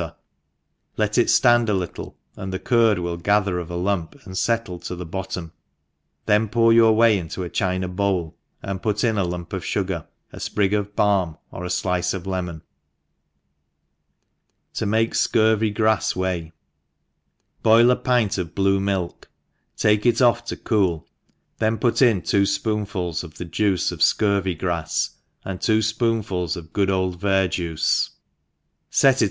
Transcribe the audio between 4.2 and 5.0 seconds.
and fettle to